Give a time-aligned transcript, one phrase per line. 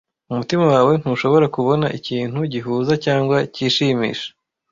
[0.31, 4.29] umutima wawe ntushobora kubona ikintu gihuza cyangwa kishimisha